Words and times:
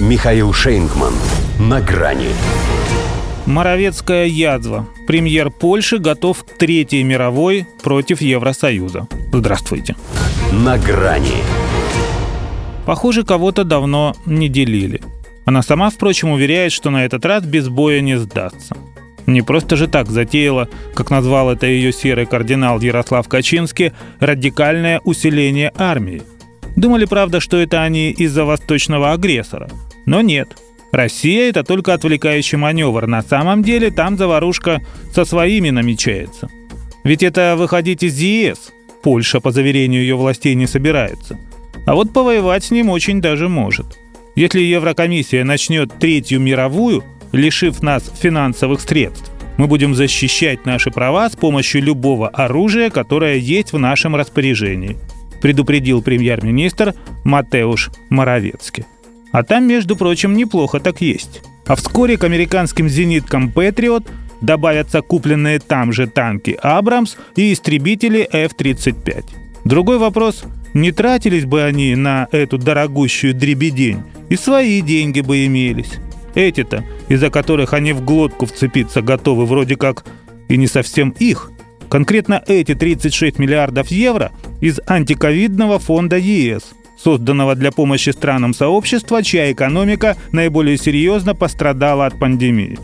Михаил 0.00 0.52
Шейнгман. 0.52 1.12
На 1.60 1.80
грани. 1.80 2.28
Моровецкая 3.46 4.26
язва. 4.26 4.88
Премьер 5.06 5.50
Польши 5.50 5.98
готов 5.98 6.44
к 6.44 6.56
Третьей 6.56 7.02
мировой 7.04 7.66
против 7.82 8.20
Евросоюза. 8.20 9.06
Здравствуйте. 9.32 9.94
На 10.52 10.78
грани. 10.78 11.36
Похоже, 12.86 13.22
кого-то 13.22 13.64
давно 13.64 14.14
не 14.26 14.48
делили. 14.48 15.02
Она 15.44 15.62
сама, 15.62 15.90
впрочем, 15.90 16.30
уверяет, 16.30 16.72
что 16.72 16.90
на 16.90 17.04
этот 17.04 17.24
раз 17.24 17.44
без 17.44 17.68
боя 17.68 18.00
не 18.00 18.18
сдастся. 18.18 18.76
Не 19.26 19.42
просто 19.42 19.76
же 19.76 19.86
так 19.86 20.08
затеяла, 20.08 20.68
как 20.94 21.10
назвал 21.10 21.50
это 21.52 21.66
ее 21.66 21.92
серый 21.92 22.26
кардинал 22.26 22.80
Ярослав 22.80 23.28
Качинский, 23.28 23.92
радикальное 24.18 25.00
усиление 25.04 25.72
армии. 25.76 26.22
Думали, 26.82 27.04
правда, 27.04 27.38
что 27.38 27.58
это 27.58 27.84
они 27.84 28.10
из-за 28.10 28.44
восточного 28.44 29.12
агрессора. 29.12 29.70
Но 30.04 30.20
нет. 30.20 30.56
Россия– 30.90 31.48
это 31.50 31.62
только 31.62 31.94
отвлекающий 31.94 32.58
маневр. 32.58 33.06
На 33.06 33.22
самом 33.22 33.62
деле 33.62 33.92
там 33.92 34.18
заварушка 34.18 34.82
со 35.14 35.24
своими 35.24 35.70
намечается. 35.70 36.48
Ведь 37.04 37.22
это 37.22 37.54
выходить 37.56 38.02
из 38.02 38.18
ЕС. 38.18 38.72
Польша, 39.00 39.38
по 39.38 39.52
заверению 39.52 40.02
ее 40.02 40.16
властей, 40.16 40.56
не 40.56 40.66
собирается. 40.66 41.38
А 41.86 41.94
вот 41.94 42.12
повоевать 42.12 42.64
с 42.64 42.72
ним 42.72 42.90
очень 42.90 43.20
даже 43.20 43.48
может. 43.48 43.86
Если 44.34 44.58
Еврокомиссия 44.58 45.44
начнет 45.44 45.96
Третью 46.00 46.40
мировую, 46.40 47.04
лишив 47.30 47.80
нас 47.80 48.10
финансовых 48.20 48.80
средств, 48.80 49.30
мы 49.56 49.68
будем 49.68 49.94
защищать 49.94 50.66
наши 50.66 50.90
права 50.90 51.30
с 51.30 51.36
помощью 51.36 51.80
любого 51.80 52.28
оружия, 52.28 52.90
которое 52.90 53.36
есть 53.36 53.72
в 53.72 53.78
нашем 53.78 54.16
распоряжении, 54.16 54.98
предупредил 55.42 56.00
премьер-министр 56.00 56.94
Матеуш 57.24 57.90
Моровецкий. 58.08 58.86
А 59.32 59.42
там, 59.42 59.66
между 59.66 59.96
прочим, 59.96 60.34
неплохо 60.34 60.80
так 60.80 61.02
есть. 61.02 61.42
А 61.66 61.76
вскоре 61.76 62.16
к 62.16 62.24
американским 62.24 62.88
зениткам 62.88 63.50
«Патриот» 63.50 64.08
добавятся 64.40 65.02
купленные 65.02 65.58
там 65.58 65.92
же 65.92 66.06
танки 66.06 66.58
«Абрамс» 66.62 67.16
и 67.36 67.52
истребители 67.52 68.26
F-35. 68.32 69.24
Другой 69.64 69.98
вопрос– 69.98 70.44
не 70.74 70.90
тратились 70.90 71.44
бы 71.44 71.62
они 71.62 71.94
на 71.94 72.28
эту 72.32 72.58
дорогущую 72.58 73.34
дребедень, 73.34 74.02
и 74.28 74.36
свои 74.36 74.80
деньги 74.80 75.20
бы 75.20 75.44
имелись. 75.46 75.92
Эти-то, 76.34 76.84
из-за 77.08 77.30
которых 77.30 77.74
они 77.74 77.92
в 77.92 78.02
глотку 78.02 78.46
вцепиться 78.46 79.02
готовы, 79.02 79.44
вроде 79.44 79.76
как 79.76 80.04
и 80.48 80.56
не 80.56 80.66
совсем 80.66 81.10
их. 81.18 81.50
Конкретно 81.90 82.42
эти 82.46 82.74
36 82.74 83.38
миллиардов 83.38 83.88
евро 83.88 84.32
из 84.62 84.80
антиковидного 84.86 85.80
фонда 85.80 86.16
ЕС, 86.16 86.70
созданного 86.96 87.56
для 87.56 87.72
помощи 87.72 88.10
странам 88.10 88.54
сообщества, 88.54 89.22
чья 89.22 89.50
экономика 89.50 90.16
наиболее 90.30 90.78
серьезно 90.78 91.34
пострадала 91.34 92.06
от 92.06 92.18
пандемии. 92.18 92.78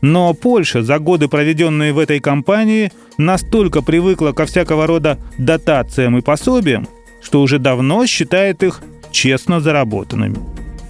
Но 0.00 0.32
Польша, 0.34 0.82
за 0.82 1.00
годы, 1.00 1.26
проведенные 1.26 1.92
в 1.92 1.98
этой 1.98 2.20
компании, 2.20 2.92
настолько 3.18 3.82
привыкла 3.82 4.30
ко 4.30 4.46
всякого 4.46 4.86
рода 4.86 5.18
дотациям 5.36 6.16
и 6.16 6.22
пособиям, 6.22 6.86
что 7.20 7.42
уже 7.42 7.58
давно 7.58 8.06
считает 8.06 8.62
их 8.62 8.80
честно 9.10 9.58
заработанными. 9.60 10.38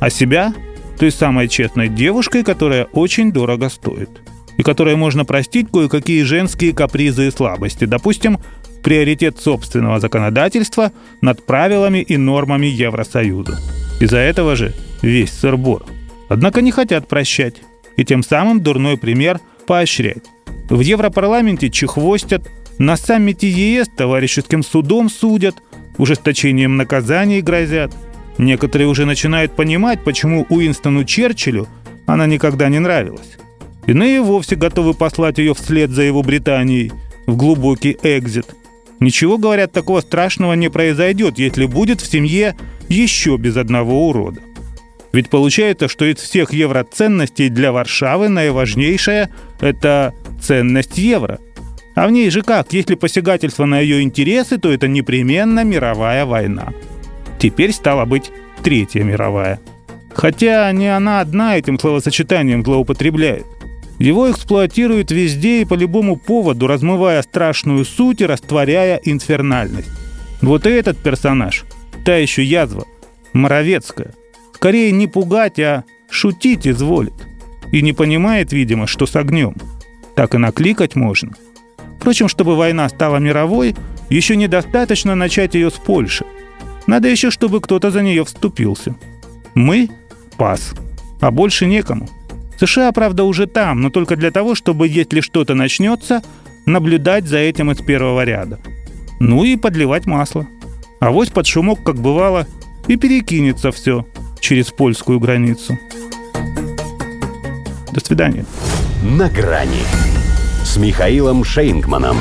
А 0.01 0.11
себя 0.11 0.53
той 0.99 1.13
самой 1.13 1.49
честной 1.49 1.89
девушкой, 1.89 2.45
которая 2.45 2.85
очень 2.93 3.33
дорого 3.33 3.71
стоит. 3.71 4.11
И 4.59 4.63
которой 4.63 4.97
можно 4.97 5.25
простить 5.25 5.69
кое-какие 5.73 6.23
женские 6.25 6.75
капризы 6.75 7.29
и 7.29 7.31
слабости. 7.31 7.87
Допустим, 7.87 8.39
приоритет 8.87 9.41
собственного 9.41 9.99
законодательства 9.99 10.93
над 11.21 11.45
правилами 11.45 11.99
и 11.99 12.17
нормами 12.17 12.67
Евросоюза. 12.67 13.59
Из-за 13.99 14.19
этого 14.19 14.55
же 14.55 14.75
весь 15.03 15.33
сырбор. 15.33 15.85
Однако 16.29 16.63
не 16.63 16.71
хотят 16.71 17.09
прощать. 17.09 17.57
И 17.97 18.05
тем 18.05 18.23
самым 18.23 18.61
дурной 18.61 18.97
пример 18.97 19.41
поощрять. 19.67 20.23
В 20.71 20.79
Европарламенте 20.79 21.69
чехвостят, 21.69 22.49
на 22.79 22.97
саммите 22.97 23.49
ЕС 23.51 23.89
товарищеским 23.89 24.63
судом 24.63 25.11
судят, 25.11 25.57
ужесточением 25.99 26.77
наказаний 26.77 27.41
грозят– 27.41 27.93
Некоторые 28.39 28.87
уже 28.87 29.07
начинают 29.07 29.53
понимать, 29.53 30.05
почему 30.05 30.47
Уинстону 30.51 31.05
Черчиллю 31.05 31.69
она 32.05 32.27
никогда 32.27 32.69
не 32.69 32.79
нравилась. 32.79 33.39
Иные 33.87 34.21
вовсе 34.21 34.57
готовы 34.57 34.95
послать 34.95 35.39
ее 35.39 35.55
вслед 35.55 35.91
за 35.91 36.03
его 36.03 36.23
Британией 36.23 36.93
в 37.27 37.37
глубокий 37.37 37.97
экзит. 38.03 38.47
Ничего, 39.01 39.39
говорят, 39.39 39.73
такого 39.73 40.01
страшного 40.01 40.55
не 40.55 40.71
произойдет, 40.71 41.39
если 41.39 41.67
будет 41.67 42.01
в 42.01 42.11
семье 42.11 42.57
еще 42.89 43.37
без 43.37 43.57
одного 43.57 44.09
урода. 44.09 44.41
Ведь 45.13 45.31
получается, 45.31 45.89
что 45.89 46.05
из 46.05 46.19
всех 46.19 46.53
евроценностей 46.53 47.49
для 47.49 47.73
Варшавы 47.73 48.29
наиважнейшая– 48.29 49.31
это 49.61 50.13
ценность 50.41 50.99
евро. 50.99 51.39
А 51.95 52.07
в 52.07 52.11
ней 52.11 52.29
же 52.29 52.43
как, 52.43 52.73
если 52.75 52.95
посягательство 52.95 53.65
на 53.65 53.81
ее 53.81 54.03
интересы, 54.03 54.59
то 54.59 54.71
это 54.71 54.89
непременно 54.89 55.65
мировая 55.65 56.27
война. 56.27 56.73
Теперь 57.39 57.73
стала 57.73 58.05
быть 58.05 58.31
Третья 58.63 59.03
мировая. 59.03 59.61
Хотя 60.13 60.71
не 60.73 60.95
она 60.95 61.21
одна 61.21 61.57
этим 61.57 61.79
словосочетанием 61.79 62.65
злоупотребляет. 62.65 63.47
Его 63.99 64.31
эксплуатируют 64.31 65.11
везде 65.11 65.63
и 65.63 65.65
по 65.65 65.75
любому 65.75 66.17
поводу, 66.17 66.67
размывая 66.67 67.23
страшную 67.23 67.85
суть 67.85 68.21
и 68.21 68.27
растворяя 68.27 69.01
инфернальность. 69.03 69.91
Вот 70.43 70.67
и 70.67 70.71
этот 70.71 70.99
персонаж, 70.99 71.65
та 72.05 72.17
еще 72.17 72.45
язва, 72.45 72.85
Моровецкая, 73.33 74.15
скорее 74.55 74.93
не 74.93 75.07
пугать, 75.07 75.59
а 75.59 75.85
шутить 76.11 76.67
изволит. 76.67 77.15
И 77.73 77.83
не 77.83 77.93
понимает, 77.93 78.53
видимо, 78.53 78.87
что 78.87 79.07
с 79.07 79.17
огнем. 79.17 79.55
Так 80.15 80.35
и 80.35 80.39
накликать 80.39 80.95
можно. 80.95 81.33
Впрочем, 81.99 82.29
чтобы 82.29 82.55
война 82.55 82.89
стала 82.89 83.17
мировой, 83.17 83.75
еще 84.09 84.37
недостаточно 84.37 85.15
начать 85.15 85.55
ее 85.55 85.71
с 85.71 85.75
Польши– 85.75 86.25
надо 86.87 87.09
еще, 87.09 87.31
чтобы 87.31 87.61
кто-то 87.61 87.91
за 87.91 88.03
нее 88.03 88.25
вступился. 88.25 88.95
Мы– 89.55 89.91
пас. 90.37 90.73
А 91.21 91.31
больше 91.31 91.67
некому. 91.67 92.09
США, 92.59 92.93
правда, 92.93 93.25
уже 93.25 93.47
там, 93.47 93.81
но 93.81 93.91
только 93.91 94.17
для 94.17 94.31
того, 94.31 94.55
чтобы, 94.55 94.89
если 94.89 95.21
что-то 95.21 95.55
начнется, 95.55 96.23
наблюдать 96.65 97.27
за 97.27 97.39
этим 97.39 97.71
из 97.71 97.79
первого 97.79 98.25
ряда. 98.25 98.59
Ну 99.21 99.45
и 99.45 99.57
подливать 99.57 100.07
масло. 100.07 100.47
А 101.01 101.11
вось 101.11 101.29
под 101.29 101.47
шумок, 101.47 101.83
как 101.83 101.97
бывало, 101.97 102.47
и 102.87 102.97
перекинется 102.97 103.71
все 103.71 104.07
через 104.41 104.71
польскую 104.71 105.21
границу. 105.21 105.79
До 107.93 108.05
свидания. 108.05 108.45
На 109.03 109.29
грани 109.29 109.83
с 110.65 110.77
Михаилом 110.77 111.45
Шейнгманом. 111.45 112.17